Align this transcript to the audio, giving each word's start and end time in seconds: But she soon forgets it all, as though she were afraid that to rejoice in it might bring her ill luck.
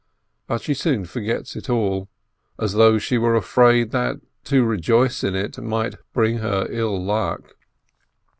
But 0.47 0.63
she 0.63 0.73
soon 0.73 1.05
forgets 1.05 1.55
it 1.55 1.69
all, 1.69 2.09
as 2.59 2.73
though 2.73 2.97
she 2.97 3.19
were 3.19 3.35
afraid 3.35 3.91
that 3.91 4.19
to 4.45 4.63
rejoice 4.63 5.23
in 5.23 5.35
it 5.35 5.59
might 5.59 5.93
bring 6.11 6.39
her 6.39 6.65
ill 6.71 6.99
luck. 6.99 7.55